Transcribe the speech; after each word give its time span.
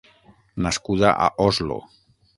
Nascuda 0.67 1.11
a 1.11 1.29
Oslo. 1.49 1.79